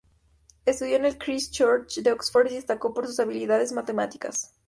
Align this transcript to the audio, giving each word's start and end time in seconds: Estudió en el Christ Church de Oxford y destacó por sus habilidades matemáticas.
Estudió 0.65 0.95
en 0.95 1.05
el 1.05 1.19
Christ 1.19 1.53
Church 1.53 1.97
de 2.01 2.11
Oxford 2.11 2.47
y 2.49 2.55
destacó 2.55 2.91
por 2.91 3.05
sus 3.05 3.19
habilidades 3.19 3.71
matemáticas. 3.71 4.51